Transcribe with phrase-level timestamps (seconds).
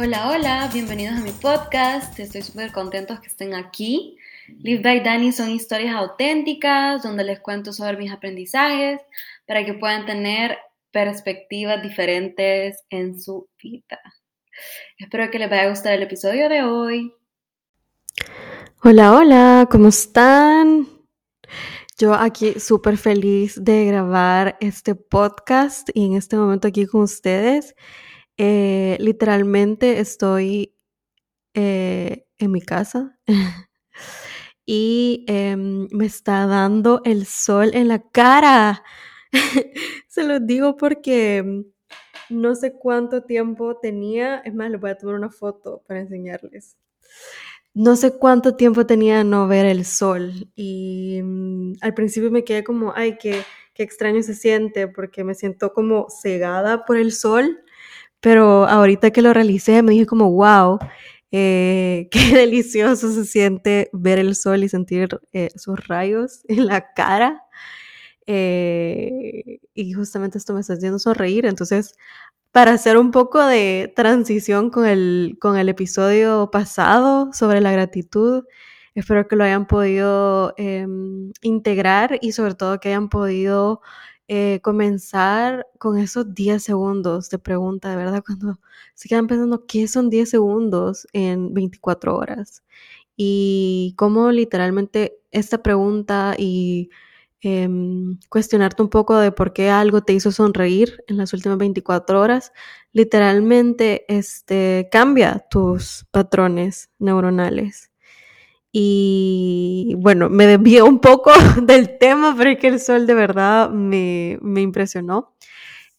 [0.00, 2.16] Hola, hola, bienvenidos a mi podcast.
[2.20, 4.16] Estoy súper contentos que estén aquí.
[4.60, 9.00] Live by Dani son historias auténticas donde les cuento sobre mis aprendizajes
[9.44, 10.56] para que puedan tener
[10.92, 13.98] perspectivas diferentes en su vida.
[14.98, 17.12] Espero que les vaya a gustar el episodio de hoy.
[18.84, 20.86] Hola, hola, ¿cómo están?
[21.98, 27.74] Yo aquí súper feliz de grabar este podcast y en este momento aquí con ustedes.
[28.40, 30.72] Eh, literalmente estoy
[31.54, 33.18] eh, en mi casa
[34.64, 38.84] y em, me está dando el sol en la cara.
[40.08, 41.64] Se los digo porque
[42.30, 44.36] no sé cuánto tiempo tenía.
[44.44, 46.76] Es más, les voy a tomar una foto para enseñarles.
[47.74, 52.62] No sé cuánto tiempo tenía no ver el sol y mm, al principio me quedé
[52.62, 53.42] como, ay, qué,
[53.74, 57.58] qué extraño se siente porque me siento como cegada por el sol
[58.20, 60.78] pero ahorita que lo realicé me dije como, wow,
[61.30, 66.92] eh, qué delicioso se siente ver el sol y sentir eh, sus rayos en la
[66.94, 67.42] cara.
[68.26, 71.46] Eh, y justamente esto me está haciendo sonreír.
[71.46, 71.94] Entonces,
[72.52, 78.44] para hacer un poco de transición con el, con el episodio pasado sobre la gratitud,
[78.94, 83.80] espero que lo hayan podido em, integrar y sobre todo que hayan podido
[84.28, 88.60] eh, comenzar con esos 10 segundos de pregunta, de verdad, cuando
[88.94, 92.62] se quedan pensando, ¿qué son 10 segundos en 24 horas?
[93.16, 96.90] Y cómo literalmente esta pregunta y
[97.40, 102.20] em, cuestionarte un poco de por qué algo te hizo sonreír en las últimas 24
[102.20, 102.52] horas,
[102.92, 107.90] literalmente este, cambia tus patrones neuronales.
[108.72, 113.70] Y bueno, me desvié un poco del tema, pero es que el sol de verdad
[113.70, 115.34] me, impresionó.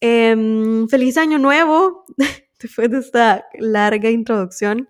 [0.01, 2.05] Em, feliz año nuevo,
[2.59, 4.89] después de esta larga introducción.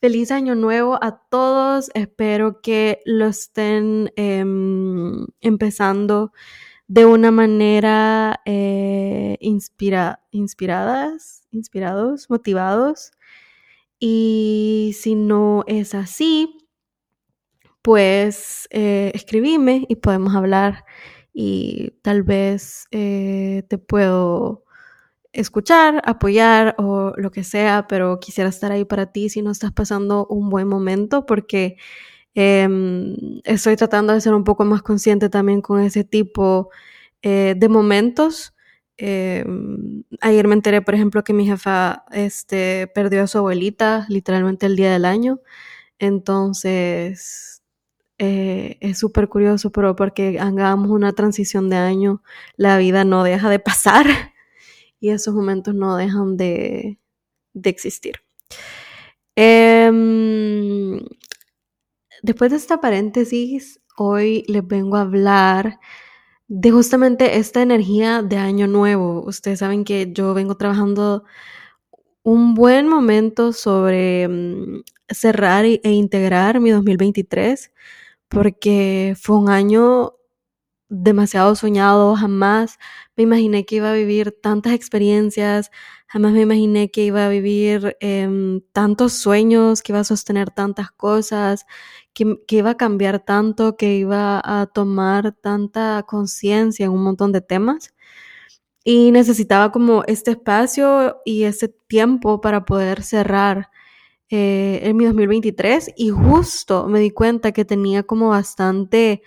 [0.00, 1.90] Feliz año nuevo a todos.
[1.94, 6.32] Espero que lo estén em, empezando
[6.88, 10.20] de una manera eh, inspiradas,
[11.52, 13.12] inspirados, motivados.
[13.98, 16.61] Y si no es así,
[17.82, 19.12] pues eh,
[19.88, 20.84] y podemos hablar
[21.34, 24.64] y tal vez eh, te puedo
[25.32, 29.72] escuchar, apoyar o lo que sea, pero quisiera estar ahí para ti si no estás
[29.72, 31.76] pasando un buen momento porque
[32.34, 36.70] em, estoy tratando de ser un poco más consciente también con ese tipo
[37.22, 38.54] eh, de momentos.
[38.98, 44.66] Em, ayer me enteré, por ejemplo, que mi jefa este, perdió a su abuelita literalmente
[44.66, 45.40] el día del año.
[45.98, 47.51] Entonces,
[48.24, 52.22] eh, es súper curioso, pero porque hagamos una transición de año,
[52.56, 54.06] la vida no deja de pasar
[55.00, 57.00] y esos momentos no dejan de,
[57.64, 58.20] existir.
[59.34, 61.00] Em,
[62.22, 65.80] después de esta paréntesis, hoy les vengo a hablar
[66.46, 69.24] de justamente esta energía de año nuevo.
[69.26, 71.24] Ustedes saben que yo vengo trabajando
[72.22, 77.72] un buen momento sobre mm, cerrar e integrar mi 2023
[78.32, 80.14] porque fue un año
[80.88, 82.78] demasiado soñado, jamás
[83.16, 85.70] me imaginé que iba a vivir tantas experiencias,
[86.06, 90.90] jamás me imaginé que iba a vivir em, tantos sueños, que iba a sostener tantas
[90.92, 91.66] cosas,
[92.14, 97.32] que, que iba a cambiar tanto, que iba a tomar tanta conciencia en un montón
[97.32, 97.94] de temas.
[98.84, 103.70] Y necesitaba como este espacio y ese tiempo para poder cerrar
[104.34, 109.22] eh, en mi 2023 y justo me di cuenta que tenía como bastante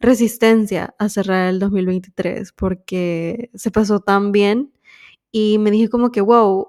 [0.00, 4.72] resistencia a cerrar el 2023 porque se pasó tan bien
[5.30, 6.68] y me dije como que, wow,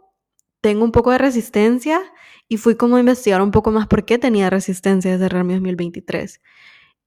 [0.60, 2.02] tengo un poco de resistencia
[2.50, 5.54] y fui como a investigar un poco más por qué tenía resistencia a cerrar mi
[5.54, 6.42] 2023.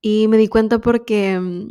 [0.01, 1.69] Y me di cuenta porque mm,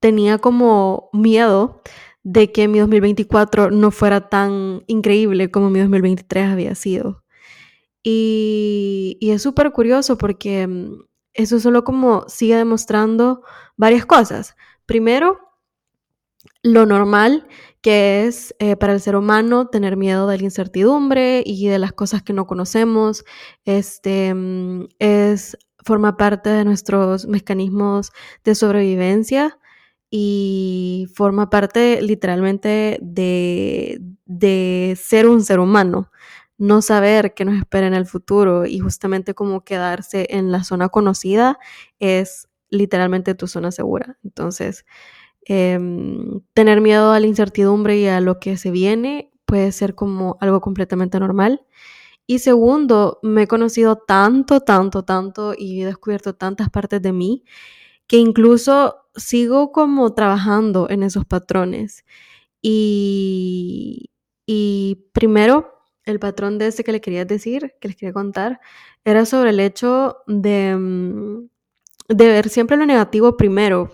[0.00, 1.82] tenía como miedo
[2.22, 7.22] de que mi 2024 no fuera tan increíble como mi 2023 había sido.
[8.02, 11.02] Y, es súper curioso porque mm,
[11.34, 13.42] eso solo como sigue demostrando
[13.76, 14.56] varias cosas.
[14.86, 15.38] Primero,
[16.62, 17.46] lo normal
[17.82, 21.92] que es eh, para el ser humano tener miedo de la incertidumbre y de las
[21.92, 23.24] cosas que no conocemos.
[23.64, 28.12] Este mm, es forma parte de nuestros mecanismos
[28.44, 29.58] de sobrevivencia
[30.10, 36.10] y forma parte literalmente de, de ser un ser humano
[36.60, 40.90] no saber qué nos espera en el futuro y justamente como quedarse en la zona
[40.90, 41.58] conocida
[42.00, 44.18] es literalmente tu zona segura.
[44.24, 44.84] Entonces,
[45.46, 50.36] em, tener miedo a la incertidumbre y a lo que se viene puede ser como
[50.40, 51.66] algo completamente normal.
[52.26, 57.44] Y segundo, me he conocido tanto, tanto, tanto y he descubierto tantas partes de mí
[58.06, 62.04] que incluso sigo como trabajando en esos patrones.
[62.62, 64.10] Y,
[64.46, 65.79] y primero,
[66.10, 68.60] el patrón de ese que le quería decir, que les quería contar,
[69.04, 71.48] era sobre el hecho de, mm,
[72.08, 73.90] de ver siempre lo negativo primero.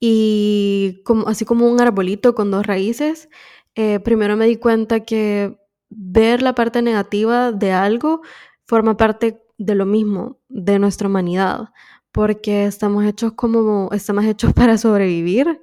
[0.00, 3.28] Y como, así como un arbolito con dos raíces,
[3.76, 5.58] eh, primero me di cuenta que
[5.90, 8.22] ver la parte negativa de algo
[8.66, 11.68] forma parte de lo mismo, de nuestra humanidad,
[12.10, 15.62] porque estamos hechos como, estamos hechos para sobrevivir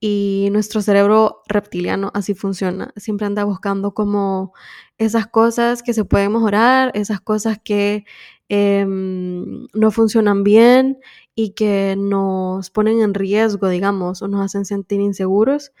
[0.00, 2.92] y nuestro cerebro reptiliano así funciona.
[2.96, 4.52] Siempre anda buscando como
[4.98, 8.04] esas cosas que se pueden mejorar, esas cosas que
[8.48, 10.98] em, no funcionan bien
[11.34, 15.72] y que nos ponen en riesgo, digamos, o nos hacen sentir inseguros.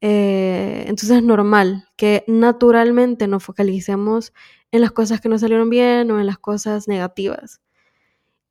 [0.00, 4.32] Eh, entonces es normal que naturalmente nos focalicemos
[4.72, 7.60] en las cosas que no salieron bien o en las cosas negativas.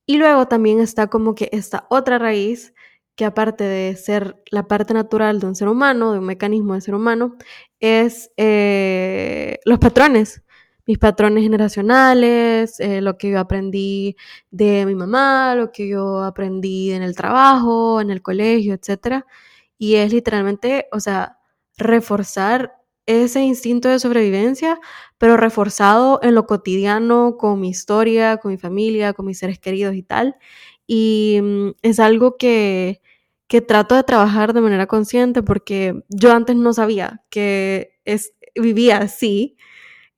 [0.06, 2.74] Y luego también está como que esta otra raíz
[3.16, 6.80] que aparte de ser la parte natural de un ser humano, de un mecanismo de
[6.80, 7.36] ser humano,
[7.80, 10.42] es eh, los patrones,
[10.86, 14.16] mis patrones generacionales, eh, lo que yo aprendí
[14.50, 19.24] de mi mamá, lo que yo aprendí en el trabajo, en el colegio, etc.
[19.78, 21.38] Y es literalmente, o sea,
[21.76, 24.78] reforzar ese instinto de sobrevivencia,
[25.18, 29.94] pero reforzado en lo cotidiano, con mi historia, con mi familia, con mis seres queridos
[29.94, 30.36] y tal.
[30.92, 33.00] Y mm, es algo que,
[33.46, 38.98] que trato de trabajar de manera consciente porque yo antes no sabía que es, vivía
[38.98, 39.56] así,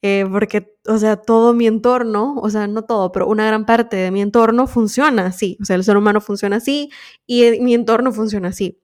[0.00, 3.98] eh, porque, o sea, todo mi entorno, o sea, no todo, pero una gran parte
[3.98, 6.90] de mi entorno funciona así, o sea, el ser humano funciona así
[7.26, 8.80] y mi entorno funciona así.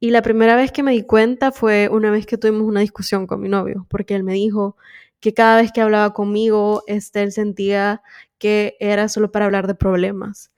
[0.00, 3.28] Y la primera vez que me di cuenta fue una vez que tuvimos una discusión
[3.28, 4.76] con mi novio, porque él me dijo
[5.20, 8.02] que cada vez que hablaba conmigo, este, él sentía
[8.38, 10.50] que era solo para hablar de problemas.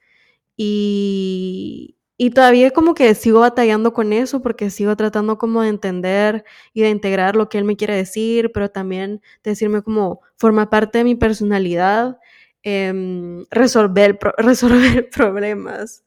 [0.57, 6.45] Y, y todavía como que sigo batallando con eso porque sigo tratando como de entender
[6.73, 10.99] y de integrar lo que él me quiere decir, pero también decirme como forma parte
[10.99, 12.17] de mi personalidad,
[12.63, 16.03] em, resolver, resolver problemas.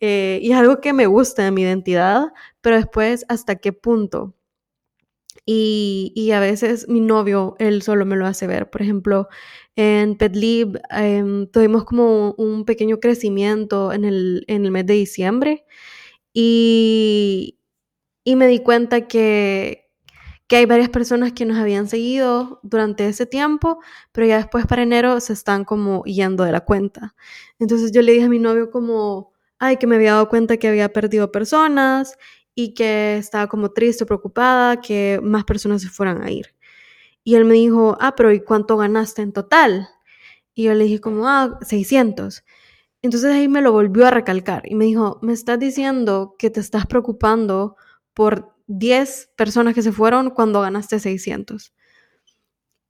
[0.00, 4.35] Eh, y algo que me gusta de mi identidad, pero después hasta qué punto.
[5.48, 8.68] Y, a veces mi novio, él solo me lo hace ver.
[8.68, 9.28] Por ejemplo,
[9.76, 15.64] en PetLib em, tuvimos como un pequeño crecimiento en el, en el mes de diciembre
[16.32, 17.58] y,
[18.24, 19.88] y me di cuenta que,
[20.48, 23.78] que, hay varias personas que nos habían seguido durante ese tiempo,
[24.12, 27.14] pero ya después para enero se están como yendo de la cuenta.
[27.60, 30.68] Entonces yo le dije a mi novio como, ay, que me había dado cuenta que
[30.68, 32.16] había perdido personas
[32.56, 36.56] y que estaba como triste, preocupada, que más personas se fueran a ir.
[37.22, 39.88] Y él me dijo, ah, pero ¿y cuánto ganaste en total?
[40.54, 42.44] Y yo le dije como, ah, 600.
[43.02, 46.60] Entonces ahí me lo volvió a recalcar y me dijo, me estás diciendo que te
[46.60, 47.76] estás preocupando
[48.14, 51.74] por 10 personas que se fueron cuando ganaste 600.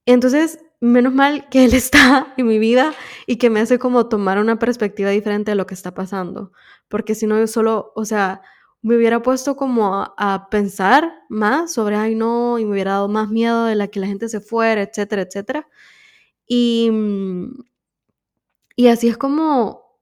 [0.06, 2.94] Entonces, menos mal que él está en mi vida
[3.26, 6.52] y que me hace como tomar una perspectiva diferente de lo que está pasando,
[6.86, 8.42] porque si no yo solo, o sea,
[8.86, 13.28] me hubiera puesto como a, pensar más sobre, ay no, y me hubiera dado más
[13.28, 15.68] miedo de la que la gente se fuera, etcétera, etcétera.
[16.46, 17.64] Y, mm,
[18.76, 19.98] y así es como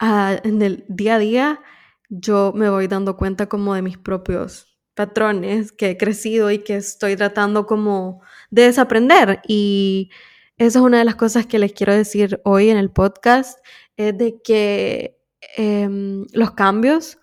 [0.00, 1.60] ah, en el día a día
[2.08, 6.76] yo me voy dando cuenta como de mis propios patrones que he crecido y que
[6.76, 9.42] estoy tratando como de desaprender.
[9.46, 10.10] Y
[10.56, 13.60] esa es una de las cosas que les quiero decir hoy en el podcast,
[13.96, 15.20] es de que
[15.56, 17.18] em, los cambios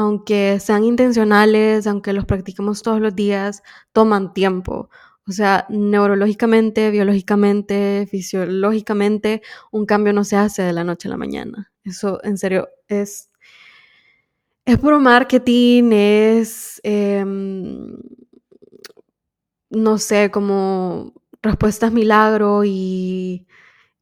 [0.00, 4.90] aunque sean intencionales, aunque los practiquemos todos los días, toman tiempo.
[5.28, 11.16] O sea, neurológicamente, biológicamente, fisiológicamente, un cambio no se hace de la noche a la
[11.16, 11.70] mañana.
[11.84, 13.30] Eso, en serio, es,
[14.64, 17.96] es puro marketing, es, em,
[19.70, 23.46] no sé, como respuestas milagro y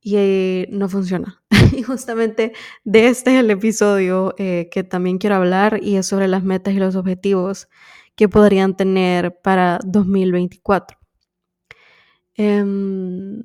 [0.00, 1.42] y eh, no funciona.
[1.72, 2.52] y justamente
[2.84, 6.74] de este es el episodio eh, que también quiero hablar y es sobre las metas
[6.74, 7.68] y los objetivos
[8.16, 10.98] que podrían tener para 2024.
[12.36, 13.42] Em,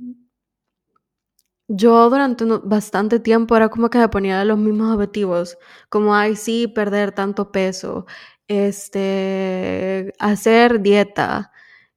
[1.68, 5.58] yo durante bastante tiempo era como que me ponía los mismos objetivos,
[5.90, 8.06] como, ay, sí, perder tanto peso,
[8.48, 11.52] este, hacer dieta,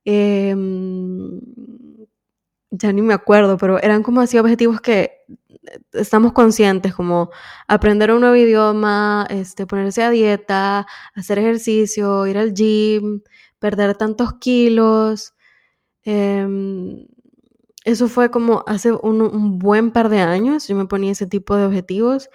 [0.04, 0.54] eh,
[2.70, 5.24] ya ni me acuerdo, pero eran como así objetivos que
[5.92, 7.30] estamos conscientes, como
[7.68, 13.22] aprender un nuevo idioma, este, ponerse a dieta, hacer ejercicio, ir al gym,
[13.58, 15.34] perder tantos kilos.
[16.04, 17.06] Em,
[17.84, 21.56] eso fue como hace un, un, buen par de años, yo me ponía ese tipo
[21.56, 22.30] de objetivos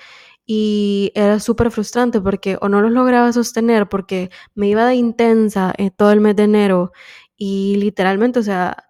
[0.46, 5.74] y era súper frustrante porque o no los lograba sostener porque me iba de intensa
[5.78, 6.92] eh, todo el mes de enero
[7.38, 8.86] y literalmente, o sea,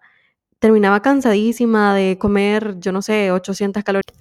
[0.62, 4.16] terminaba cansadísima de comer, yo no sé, 800 calorías.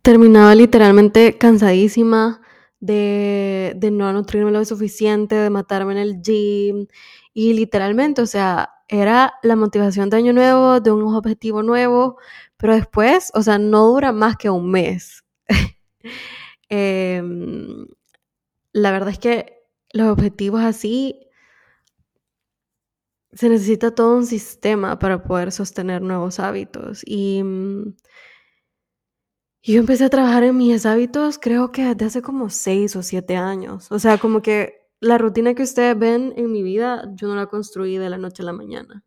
[0.00, 2.40] Terminaba literalmente cansadísima
[2.80, 6.86] de, de no nutrirme lo suficiente, de matarme en el gym.
[7.34, 12.16] Y literalmente, o sea, era la motivación de año nuevo, de un objetivo nuevo,
[12.56, 15.22] pero después, o sea, no dura más que un mes.
[16.70, 17.22] eh,
[18.72, 21.25] la verdad es que los objetivos así
[23.36, 27.02] se necesita todo un sistema para poder sostener nuevos hábitos.
[27.04, 27.94] Y mm,
[29.62, 33.36] yo empecé a trabajar en mis hábitos creo que desde hace como seis o siete
[33.36, 33.92] años.
[33.92, 37.46] O sea, como que la rutina que ustedes ven en mi vida, yo no la
[37.46, 39.04] construí de la noche a la mañana.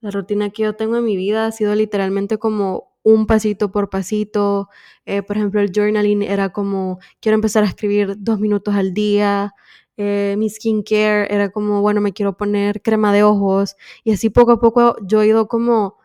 [0.00, 3.90] La rutina que yo tengo en mi vida ha sido literalmente como un pasito por
[3.90, 4.68] pasito.
[5.04, 9.54] Eh, por ejemplo, el journaling era como, quiero empezar a escribir dos minutos al día.
[9.96, 13.76] Eh, mi skincare era como, bueno, me quiero poner crema de ojos.
[14.04, 15.98] Y así poco a poco yo he ido como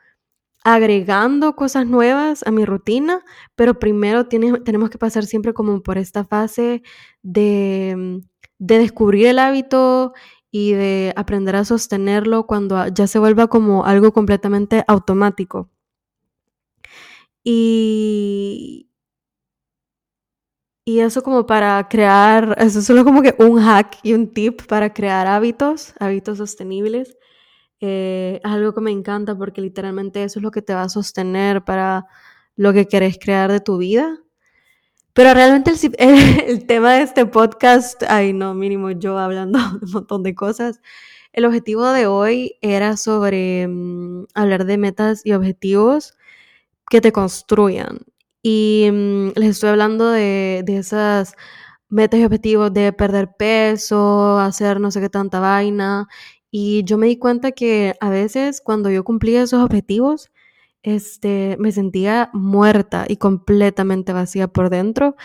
[0.64, 3.24] agregando cosas nuevas a mi rutina,
[3.56, 6.84] pero primero tenemos que pasar siempre como por esta fase
[7.24, 8.22] de,
[8.60, 10.14] de descubrir el hábito
[10.52, 15.70] y de aprender a sostenerlo cuando ya se vuelva como algo completamente automático.
[17.44, 18.89] Y,
[20.90, 24.64] y eso como para crear, eso es solo como que un hack y un tip
[24.66, 27.16] para crear hábitos, hábitos sostenibles.
[27.80, 30.90] Eh, es algo que me encanta porque literalmente eso es lo que te va a
[30.90, 32.08] sostener para
[32.56, 34.18] lo que querés crear de tu vida.
[35.14, 35.94] Pero realmente el,
[36.48, 40.82] el, tema de este podcast, ay no, mínimo yo hablando de un montón de cosas.
[41.34, 46.16] El objetivo de hoy era sobre um, hablar de metas y objetivos
[46.90, 48.00] que te construyan.
[48.42, 51.36] Y um, les estoy hablando de, de esas
[51.90, 56.08] metas y objetivos de perder peso, hacer no sé qué tanta vaina
[56.52, 60.32] y yo me di cuenta que a veces cuando yo cumplía esos objetivos,
[60.84, 65.16] este, me sentía muerta y completamente vacía por dentro.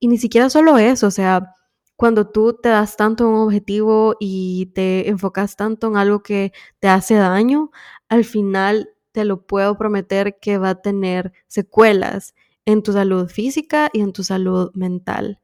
[0.00, 1.54] Y ni siquiera solo eso, o sea,
[1.96, 6.88] cuando tú te das tanto un objetivo y te enfocas tanto en algo que te
[6.88, 7.70] hace daño,
[8.08, 12.34] al final te lo puedo prometer que va a tener secuelas
[12.66, 15.40] en tu salud física y en tu salud mental.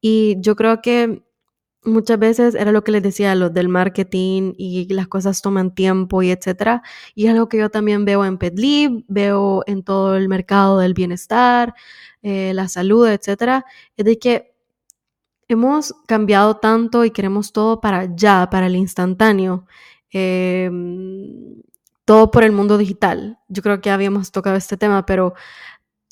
[0.00, 1.22] Y yo creo que
[1.84, 6.22] muchas veces era lo que les decía, los del marketing y las cosas toman tiempo
[6.22, 6.82] y etcétera.
[7.14, 11.74] Y algo que yo también veo en PetLib, veo en todo el mercado del bienestar,
[12.22, 13.64] eh, la salud, etcétera.
[13.96, 14.54] Es de que
[15.48, 19.66] hemos cambiado tanto y queremos todo para ya, para el instantáneo.
[20.12, 20.70] Eh,
[22.04, 23.38] todo por el mundo digital.
[23.48, 25.34] Yo creo que habíamos tocado este tema, pero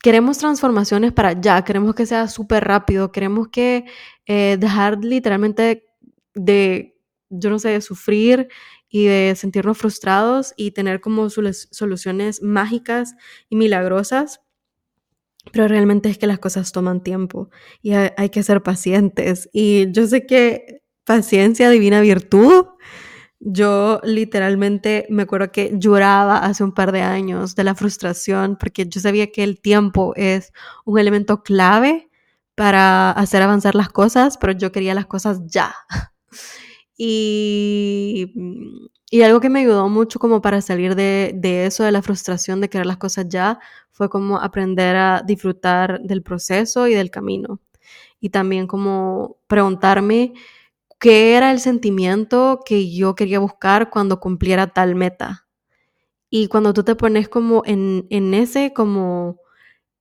[0.02, 3.84] queremos transformaciones para ya, queremos que sea súper rápido, queremos que
[4.26, 5.86] eh, dejar literalmente
[6.34, 6.96] de,
[7.30, 8.48] yo no sé, de sufrir
[8.88, 13.14] y de sentirnos frustrados y tener como soluciones mágicas
[13.48, 14.40] y milagrosas.
[15.52, 17.50] Pero realmente es que las cosas toman tiempo
[17.80, 19.48] y hay, hay que ser pacientes.
[19.52, 22.66] Y yo sé que paciencia divina virtud
[23.40, 28.88] yo literalmente me acuerdo que lloraba hace un par de años de la frustración porque
[28.88, 30.52] yo sabía que el tiempo es
[30.84, 32.08] un elemento clave
[32.56, 35.74] para hacer avanzar las cosas, pero yo quería las cosas ya.
[37.00, 38.32] Y,
[39.08, 42.60] y algo que me ayudó mucho como para salir de, de eso, de la frustración
[42.60, 43.60] de querer las cosas ya,
[43.92, 47.60] fue como aprender a disfrutar del proceso y del camino.
[48.18, 50.34] Y también como preguntarme
[50.98, 55.46] qué era el sentimiento que yo quería buscar cuando cumpliera tal meta.
[56.30, 59.40] Y cuando tú te pones como en, en ese, como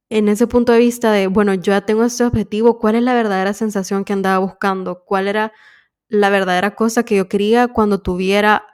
[0.09, 3.13] en ese punto de vista de, bueno, yo ya tengo este objetivo, ¿cuál es la
[3.15, 5.03] verdadera sensación que andaba buscando?
[5.05, 5.53] ¿Cuál era
[6.09, 8.65] la verdadera cosa que yo quería cuando tuviera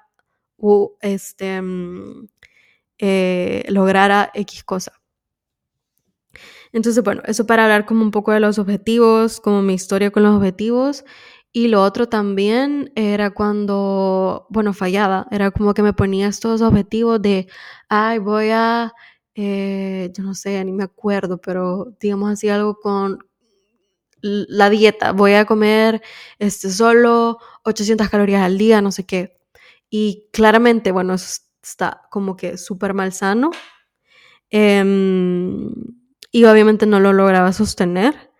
[0.57, 2.27] o este, mm,
[2.99, 4.93] eh, lograra X cosa?
[6.71, 10.23] Entonces, bueno, eso para hablar como un poco de los objetivos, como mi historia con
[10.23, 11.05] los objetivos.
[11.55, 17.21] Y lo otro también era cuando, bueno, fallaba, era como que me ponía estos objetivos
[17.21, 17.47] de,
[17.89, 18.91] ay, voy a,
[19.35, 23.19] eh, yo no sé, ni me acuerdo, pero digamos así algo con
[24.21, 26.01] la dieta, voy a comer
[26.39, 29.37] este, solo 800 calorías al día, no sé qué.
[29.89, 33.51] Y claramente, bueno, está como que súper mal sano.
[34.51, 35.71] Em,
[36.31, 38.32] y obviamente no lo lograba sostener.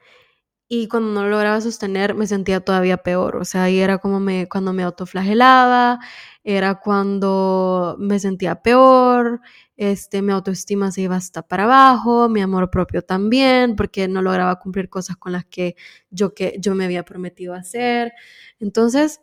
[0.76, 4.20] Y cuando no lo lograba sostener me sentía todavía peor, o sea, ahí era como
[4.20, 6.00] me, cuando me autoflagelaba,
[6.44, 9.42] era cuando me sentía peor,
[9.78, 14.58] este, mi autoestima se iba hasta para abajo, mi amor propio también, porque no lograba
[14.58, 15.76] cumplir cosas con las que
[16.10, 18.12] yo, que yo me había prometido hacer.
[18.60, 19.22] Entonces,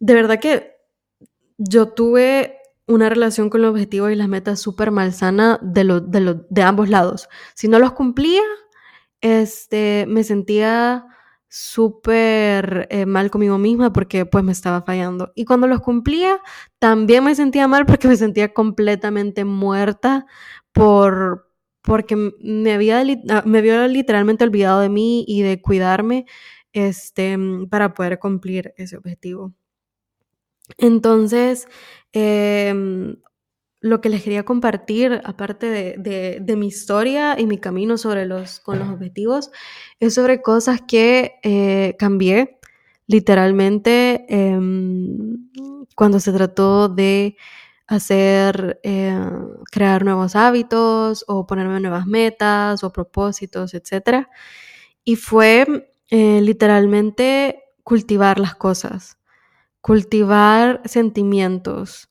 [0.00, 0.76] de verdad que
[1.56, 6.42] yo tuve una relación con los objetivos y las metas súper malsana de, lo, de,
[6.50, 7.30] de ambos lados.
[7.54, 8.42] Si no los cumplía,
[9.24, 11.06] este, me sentía
[11.48, 15.32] súper eh, mal conmigo misma porque pues me estaba fallando.
[15.34, 16.40] Y cuando los cumplía,
[16.78, 20.26] también me sentía mal porque me sentía completamente muerta
[20.72, 21.50] por
[21.82, 26.26] porque me había, ah, me había literalmente olvidado de mí y de cuidarme
[26.72, 27.38] este,
[27.70, 29.54] para poder cumplir ese objetivo.
[30.78, 31.66] Entonces,
[32.12, 32.74] eh,
[33.84, 35.66] lo que les quería compartir, aparte
[35.98, 39.50] de, mi historia y mi camino sobre los, con los objetivos,
[40.00, 42.58] es sobre cosas que eh, cambié
[43.06, 45.50] literalmente em,
[45.94, 47.36] cuando se trató de
[47.86, 49.20] hacer, eh,
[49.70, 54.28] crear nuevos hábitos o ponerme nuevas metas o propósitos, etc.
[55.04, 59.18] Y fue eh, literalmente cultivar las cosas,
[59.82, 62.08] cultivar sentimientos,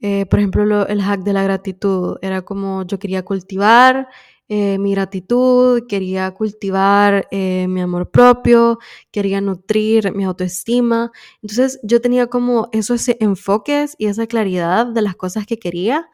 [0.00, 4.08] eh, por ejemplo, el hack de la gratitud era como yo quería cultivar
[4.52, 8.80] eh, mi gratitud, quería cultivar eh, mi amor propio,
[9.12, 11.12] quería nutrir mi autoestima.
[11.40, 16.10] Entonces yo tenía como esos enfoques y esa claridad de las cosas que quería,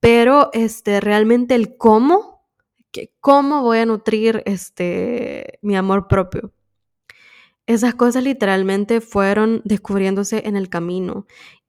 [0.00, 2.46] pero este, realmente el cómo,
[2.92, 6.52] que, cómo voy a nutrir este, mi amor propio.
[7.66, 11.26] Esas cosas literalmente fueron descubriéndose en el camino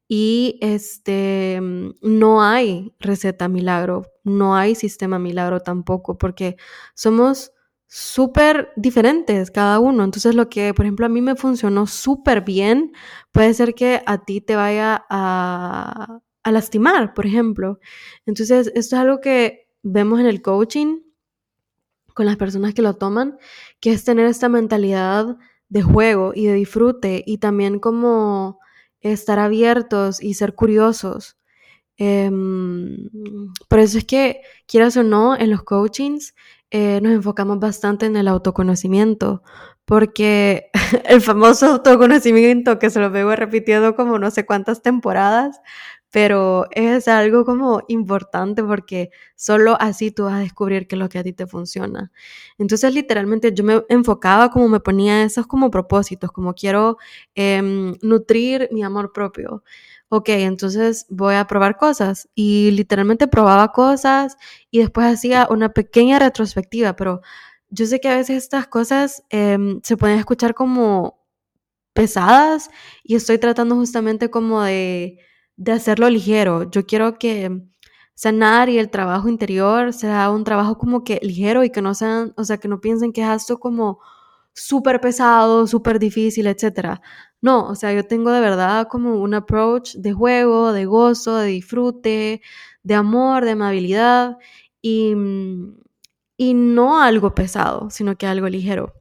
[0.08, 6.58] y este, mm, no hay receta milagro, no hay sistema milagro tampoco, porque
[6.94, 7.52] somos
[7.88, 10.04] súper diferentes cada uno.
[10.04, 12.94] Entonces lo que, por ejemplo, a mí me funcionó súper bien,
[13.32, 17.80] puede ser que a ti te vaya a, a lastimar, por ejemplo.
[18.26, 21.02] Entonces, esto es algo que vemos en el coaching
[22.14, 23.38] con las personas que lo toman,
[23.80, 25.38] que es tener esta mentalidad
[25.70, 28.60] de juego y de disfrute y también como
[29.02, 31.38] estar abiertos y ser curiosos.
[31.98, 33.10] Em,
[33.68, 36.36] por eso es que, quieras o no, en los coachings
[36.70, 39.42] eh, nos enfocamos bastante en el autoconocimiento,
[39.86, 40.70] porque
[41.06, 45.60] el famoso autoconocimiento que se lo veo repitiendo como no sé cuántas temporadas,
[46.12, 51.10] pero es algo como importante porque solo así tú vas a descubrir qué es lo
[51.10, 52.12] que a ti te funciona.
[52.58, 56.98] Entonces, literalmente yo me enfocaba como me ponía esos como propósitos, como quiero
[57.36, 59.64] em, nutrir mi amor propio.
[60.10, 64.38] Ok, entonces voy a probar cosas y literalmente probaba cosas
[64.72, 67.22] y después hacía una pequeña retrospectiva, pero
[67.70, 71.20] yo sé que a veces estas cosas em, se pueden escuchar como
[71.94, 72.70] pesadas
[73.04, 75.20] y estoy tratando justamente como de
[75.58, 76.70] de hacerlo ligero.
[76.72, 77.64] Yo quiero que
[78.16, 82.34] sanar y el trabajo interior sea un trabajo como que ligero y que no sean,
[82.38, 84.00] o sea, que no piensen que es esto como
[84.54, 87.02] súper pesado, súper difícil, etc.
[87.42, 91.48] No, o sea, yo tengo de verdad como un approach de juego, de gozo, de
[91.48, 92.42] disfrute,
[92.84, 94.38] de amor, de amabilidad
[94.82, 95.14] y,
[96.38, 98.94] y no algo pesado, sino que algo ligero.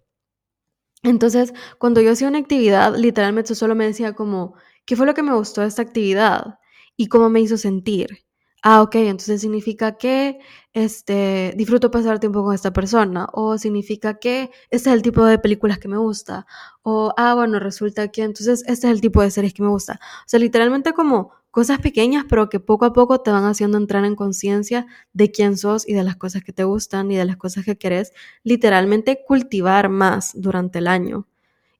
[1.03, 4.55] Entonces, cuando yo hacía una actividad, literalmente solo me decía como,
[4.87, 6.61] ¿Qué fue lo que me gustó de esta actividad?
[6.97, 8.25] ¿Y cómo me hizo sentir?
[8.63, 10.39] Ah, ok, entonces significa que
[10.73, 15.39] este, disfruto pasar tiempo con esta persona, o significa que este es el tipo de
[15.39, 16.47] películas que me gusta,
[16.83, 19.95] o ah, bueno, resulta que entonces este es el tipo de series que me gusta.
[20.21, 24.05] O sea, literalmente como cosas pequeñas, pero que poco a poco te van haciendo entrar
[24.05, 27.37] en conciencia de quién sos y de las cosas que te gustan y de las
[27.37, 28.13] cosas que querés,
[28.45, 31.27] literalmente cultivar más durante el año.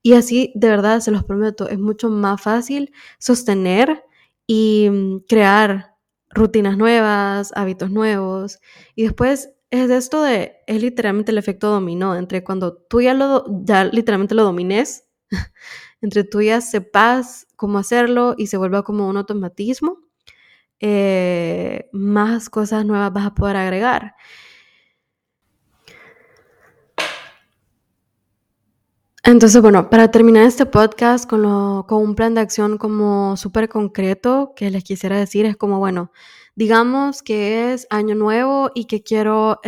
[0.07, 4.05] Y así, de verdad, se los prometo, es mucho más fácil sostener
[4.47, 5.97] y mm, crear
[6.31, 8.61] rutinas nuevas, hábitos nuevos.
[8.95, 13.47] Y después es esto de, es literalmente el efecto dominó, entre cuando tú ya, lo,
[13.65, 15.09] ya literalmente lo domines,
[16.01, 19.99] entre tú ya sepas cómo hacerlo y se vuelva como un automatismo,
[20.79, 24.15] eh, más cosas nuevas vas a poder agregar.
[29.29, 34.71] Entonces, bueno, para terminar este podcast con, un plan de acción como súper concreto que
[34.71, 36.13] les quisiera decir es como, bueno,
[36.55, 39.59] digamos que es año nuevo y que quiero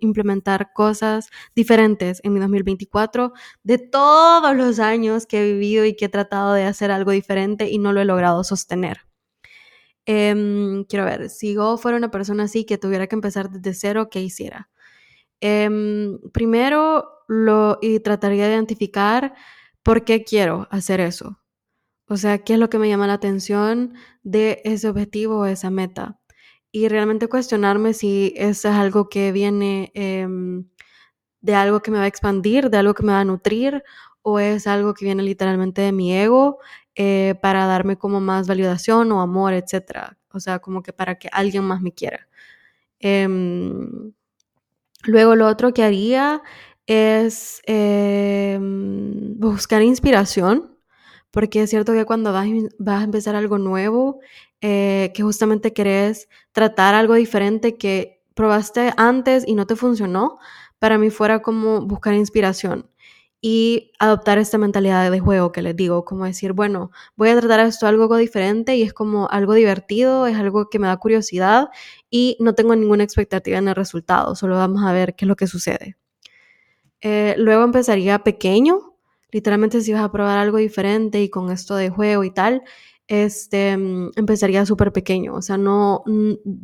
[0.00, 3.32] implementar cosas diferentes en mi 2024
[3.64, 7.68] de todos los años que he vivido y que he tratado de hacer algo diferente
[7.68, 8.98] y no lo he logrado sostener.
[10.06, 14.08] Em, quiero ver, si yo fuera una persona así que tuviera que empezar desde cero,
[14.10, 14.70] ¿qué hiciera?
[15.40, 19.34] Em, primero, lo, y trataría de identificar
[19.82, 21.40] por qué quiero hacer eso.
[22.08, 25.70] O sea, qué es lo que me llama la atención de ese objetivo o esa
[25.70, 26.18] meta.
[26.72, 30.66] Y realmente cuestionarme si eso es algo que viene em,
[31.40, 33.82] de algo que me va a expandir, de algo que me va a nutrir,
[34.22, 36.58] o es algo que viene literalmente de mi ego
[36.94, 40.16] eh, para darme como más validación o amor, etc.
[40.32, 42.28] O sea, como que para que alguien más me quiera.
[43.00, 44.12] Em,
[45.04, 46.42] luego lo otro que haría
[46.86, 50.76] es em, buscar inspiración,
[51.30, 54.20] porque es cierto que cuando vas, a empezar algo nuevo,
[54.60, 60.38] eh, que justamente querés tratar algo diferente que probaste antes y no te funcionó,
[60.78, 62.88] para mí fuera como buscar inspiración
[63.40, 67.60] y adoptar esta mentalidad de juego que les digo, como decir, bueno, voy a tratar
[67.60, 71.68] esto algo diferente y es como algo divertido, es algo que me da curiosidad
[72.10, 75.36] y no tengo ninguna expectativa en el resultado, solo vamos a ver qué es lo
[75.36, 75.96] que sucede.
[77.00, 78.96] Eh, luego empezaría pequeño,
[79.30, 82.62] literalmente si vas a probar algo diferente y con esto de juego y tal,
[83.06, 86.02] este, mm, empezaría súper pequeño, o sea, no,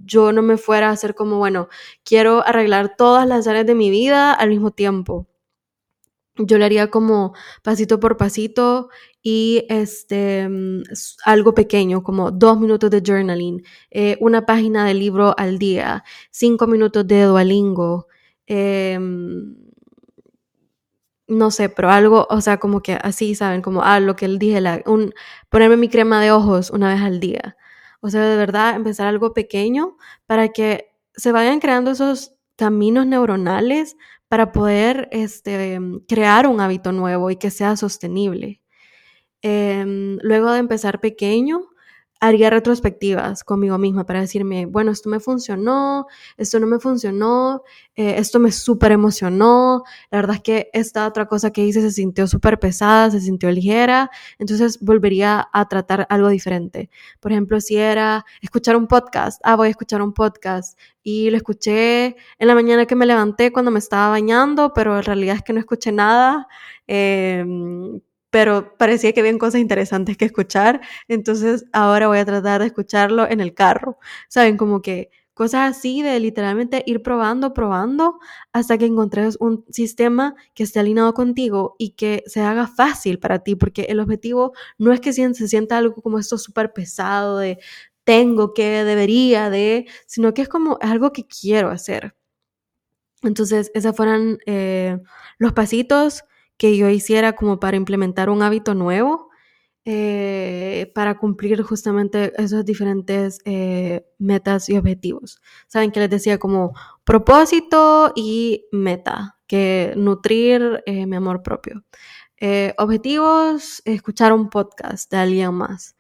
[0.05, 1.69] yo no me fuera a hacer como, bueno,
[2.05, 5.27] quiero arreglar todas las áreas de mi vida al mismo tiempo.
[6.37, 8.89] Yo le haría como pasito por pasito
[9.23, 10.83] y este, mm,
[11.25, 16.67] algo pequeño, como dos minutos de journaling, eh, una página de libro al día, cinco
[16.67, 18.09] minutos de Duolingo,
[18.49, 18.99] eh,
[21.27, 23.63] no sé, pero algo, o sea, como que así, ¿saben?
[23.63, 25.15] Como, ah, lo que él dije, la, un,
[25.49, 27.57] ponerme mi crema de ojos una vez al día.
[28.01, 33.97] O sea, de verdad, empezar algo pequeño para que se vayan creando esos caminos neuronales
[34.35, 38.61] para poder este, crear un hábito nuevo y que sea sostenible.
[39.43, 41.61] Em, luego de empezar pequeño,
[42.27, 46.07] haría retrospectivas conmigo misma para decirme, bueno, esto me funcionó,
[46.37, 47.63] esto no me funcionó,
[47.97, 51.91] eh, esto me súper emocionó, la verdad es que esta otra cosa que hice se
[51.91, 56.91] sintió súper pesada, se sintió ligera, entonces volvería a tratar algo diferente.
[57.21, 61.37] Por ejemplo, si era escuchar un podcast, ah, voy a escuchar un podcast y lo
[61.37, 65.43] escuché en la mañana que me levanté cuando me estaba bañando, pero en realidad es
[65.43, 66.49] que no escuché nada.
[66.87, 67.45] Eh,
[68.35, 73.31] pero parecía que habían cosas interesantes que escuchar, entonces ahora voy a tratar de escucharlo
[73.31, 73.97] en el carro.
[74.29, 78.19] Saben, como que cosas así de literalmente ir probando, probando,
[78.53, 83.39] hasta que encontres un sistema que esté alineado contigo y que se haga fácil para
[83.45, 87.61] ti, porque el objetivo no es que se sienta algo como esto súper pesado de
[88.03, 92.17] tengo que, debería de, sino que es como algo que quiero hacer.
[93.23, 94.99] Entonces, esos fueron eh,
[95.39, 96.25] los pasitos
[96.57, 99.31] que yo hiciera como para implementar un hábito nuevo,
[99.87, 105.43] eh, para cumplir justamente esos diferentes eh, metas y objetivos.
[105.67, 106.73] Saben que les decía como
[107.05, 111.85] propósito y meta, que nutrir eh, mi amor propio.
[112.79, 115.97] objetivos, escuchar un podcast de alguien más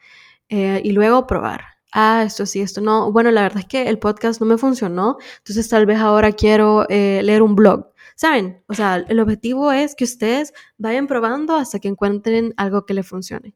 [0.48, 1.64] y luego probar.
[1.92, 3.12] Ah, esto sí, esto no.
[3.12, 6.86] Bueno, la verdad es que el podcast no me funcionó, entonces tal vez ahora quiero
[6.88, 8.62] leer un blog ¿Saben?
[8.68, 13.06] O sea, el objetivo es que ustedes vayan probando hasta que encuentren algo que les
[13.06, 13.54] funcione.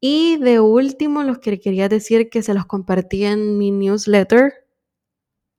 [0.00, 4.66] Y de último, los que quería decir que se los compartí en mi newsletter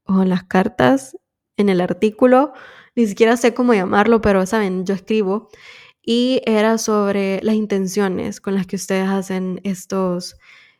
[0.05, 1.17] o en las cartas,
[1.57, 2.53] en el artículo,
[2.95, 5.49] ni siquiera sé cómo llamarlo, pero saben, yo escribo.
[6.03, 10.37] Y era sobre las intenciones con las que ustedes hacen estos,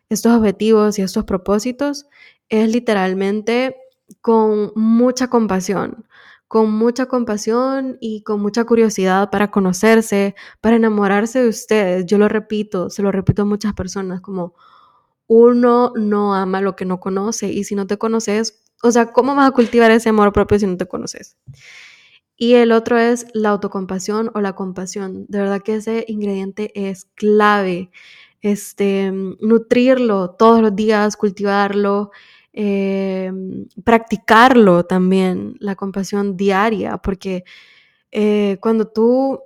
[0.10, 2.08] estos objetivos y estos propósitos.
[2.50, 3.78] Es literalmente
[4.22, 6.06] con mucha compasión
[6.52, 12.06] con mucha compasión y con mucha curiosidad para conocerse, para enamorarse de ustedes.
[12.06, 14.54] Yo lo repito, se lo repito a muchas personas, como
[15.28, 19.34] uno no ama lo que no conoce y si no te conoces, o sea, ¿cómo
[19.34, 21.38] vas a cultivar ese amor propio si no te conoces?
[22.36, 25.28] Y el otro es la autocompasión o la compasión.
[25.30, 27.92] De verdad que ese ingrediente es clave.
[28.42, 29.10] Este,
[29.40, 32.12] nutrirlo todos los días, cultivarlo,
[32.54, 33.32] eh,
[33.84, 37.44] practicarlo también, la compasión diaria, porque
[38.12, 39.40] eh, cuando tú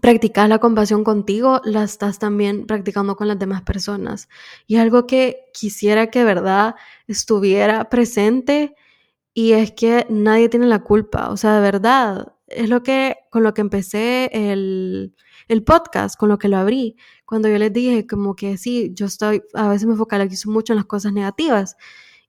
[0.00, 4.28] practicas la compasión contigo, la estás también practicando con las demás personas.
[4.66, 8.74] Y algo que quisiera que verdad estuviera presente
[9.34, 13.42] y es que nadie tiene la culpa, o sea, de verdad, es lo que con
[13.42, 15.14] lo que empecé el,
[15.48, 16.96] el podcast, con lo que lo abrí,
[17.32, 20.76] cuando yo les dije como que sí, yo estoy, a veces me focalizo mucho en
[20.76, 21.78] las cosas negativas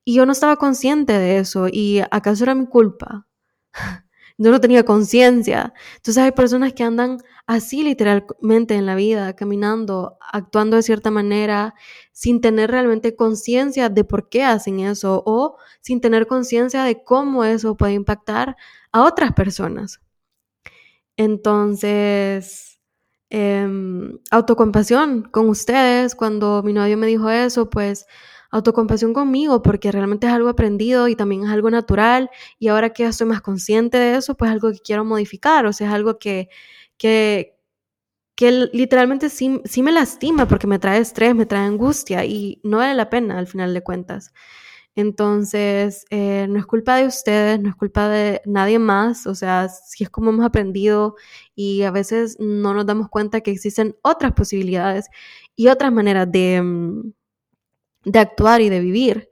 [0.06, 3.28] y yo no estaba consciente de eso y acaso era mi culpa.
[4.38, 5.74] yo no tenía conciencia.
[5.98, 11.76] Entonces hay personas que andan así literalmente en la vida, caminando, actuando de cierta manera,
[12.14, 17.44] sin tener realmente conciencia de por qué hacen eso o sin tener conciencia de cómo
[17.44, 18.56] eso puede impactar
[18.94, 20.00] a otras personas.
[21.18, 22.73] Entonces,
[23.34, 26.16] em, autocompasión con ustedes.
[26.16, 28.06] Cuando mi novio me dijo eso, pues
[28.52, 32.30] autocompasión conmigo, porque realmente es algo aprendido y también es algo natural.
[32.60, 35.66] Y ahora que estoy más consciente de eso, pues es algo que quiero modificar.
[35.66, 36.50] O sea, es algo que,
[36.98, 37.58] que,
[38.36, 42.78] que literalmente sí, sí me lastima porque me trae estrés, me trae angustia y no
[42.78, 44.34] vale la pena al final de cuentas.
[44.96, 49.68] Entonces, eh, no es culpa de ustedes, no es culpa de nadie más, o sea,
[49.70, 51.16] si es como hemos aprendido
[51.56, 55.08] y a veces no nos damos cuenta que existen otras posibilidades
[55.56, 57.12] y otras maneras de, mm,
[58.06, 59.30] de actuar y de vivir.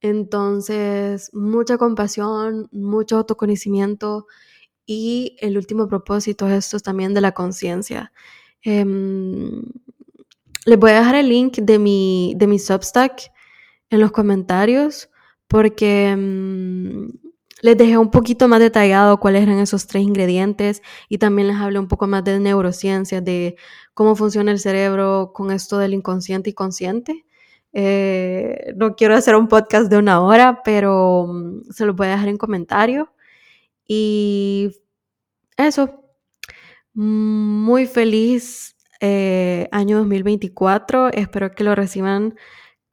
[0.00, 4.26] Entonces, mucha compasión, mucho autoconocimiento
[4.86, 8.12] y el último propósito es esto también de la conciencia.
[8.62, 9.62] Em,
[10.66, 13.32] les voy a dejar el link de mi, de mi Substack
[13.94, 15.08] en los comentarios
[15.48, 17.08] porque mm,
[17.62, 21.78] les dejé un poquito más detallado cuáles eran esos tres ingredientes y también les hablé
[21.78, 23.56] un poco más de neurociencia, de
[23.94, 27.24] cómo funciona el cerebro con esto del inconsciente y consciente.
[27.72, 32.10] Eh, no quiero hacer un podcast de una hora, pero mm, se los voy a
[32.10, 33.12] dejar en comentario.
[33.86, 34.72] Y
[35.56, 36.04] eso,
[36.94, 41.08] muy feliz eh, año 2024.
[41.12, 42.34] Espero que lo reciban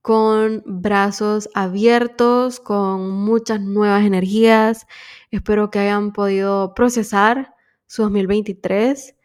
[0.02, 4.88] con brazos abiertos, con muchas nuevas energías.
[5.30, 7.54] Espero que hayan podido procesar
[7.88, 9.16] su 2023.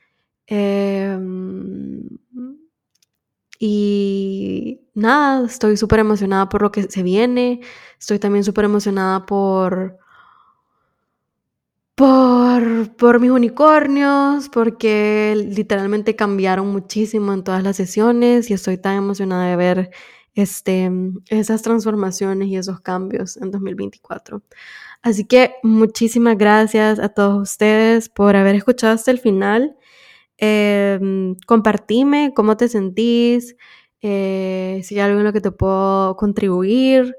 [0.48, 2.08] Em,
[3.58, 7.60] y nada, estoy súper emocionada por lo que se viene.
[7.98, 9.98] Estoy también súper emocionada por,
[11.94, 18.96] por, por mis unicornios, porque literalmente cambiaron muchísimo en todas las sesiones y estoy tan
[18.96, 19.90] emocionada de ver
[20.36, 20.90] este,
[21.30, 24.42] esas transformaciones y esos cambios en 2024.
[25.02, 29.76] Así que muchísimas gracias a todos ustedes por haber escuchado hasta el final.
[30.38, 31.00] Eh,
[31.46, 33.56] compartime cómo te sentís,
[34.02, 37.16] eh, si hay algo en lo que te puedo contribuir.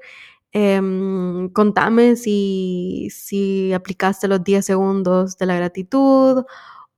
[0.52, 6.44] Em, contame si, si aplicaste los 10 segundos de la gratitud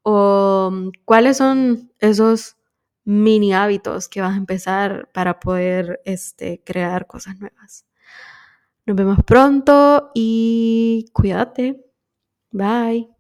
[0.02, 0.72] o
[1.04, 2.56] cuáles son esos
[3.10, 7.84] mini hábitos que vas a empezar para poder este, crear cosas nuevas.
[8.86, 11.84] Nos vemos pronto y cuídate.
[12.52, 13.19] Bye.